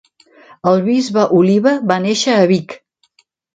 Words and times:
El 0.71 0.81
bisbe 0.87 1.27
Oliba 1.41 1.75
va 1.93 2.01
néixer 2.07 2.37
a 2.41 2.51
Vic 2.55 2.77